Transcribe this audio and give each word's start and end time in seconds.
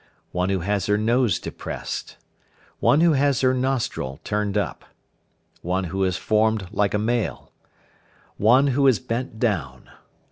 One 0.31 0.49
who 0.49 0.61
has 0.61 0.87
her 0.87 0.97
nose 0.97 1.37
depressed. 1.37 2.17
One 2.79 3.01
who 3.01 3.13
has 3.13 3.41
her 3.41 3.53
nostril 3.53 4.19
turned 4.23 4.57
up. 4.57 4.83
One 5.61 5.83
who 5.83 6.03
is 6.05 6.17
formed 6.17 6.67
like 6.71 6.95
a 6.95 6.97
male. 6.97 7.51
One 8.37 8.65
who 8.65 8.87
is 8.87 8.97
bent 8.97 9.37
down. 9.37 9.91